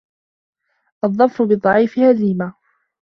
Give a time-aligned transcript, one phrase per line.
[1.03, 2.53] الظَّفَرُ بالضعيف هزيمة